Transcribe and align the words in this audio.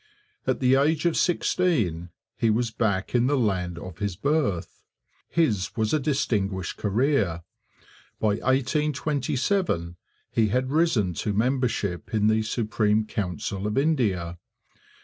At 0.47 0.59
the 0.61 0.73
age 0.73 1.05
of 1.05 1.15
sixteen 1.15 2.09
he 2.35 2.49
was 2.49 2.71
back 2.71 3.13
in 3.13 3.27
the 3.27 3.37
land 3.37 3.77
of 3.77 3.99
his 3.99 4.15
birth. 4.15 4.81
His 5.29 5.77
was 5.77 5.93
a 5.93 5.99
distinguished 5.99 6.75
career. 6.77 7.43
By 8.19 8.37
1827 8.39 9.97
he 10.31 10.47
had 10.47 10.71
risen 10.71 11.13
to 11.13 11.33
membership 11.33 12.15
in 12.15 12.29
the 12.29 12.41
Supreme 12.41 13.05
Council 13.05 13.67
of 13.67 13.77
India. 13.77 14.39